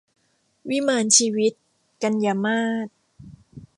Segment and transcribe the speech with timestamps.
[0.69, 1.53] วิมานชีวิต-
[2.03, 2.87] กันยามาส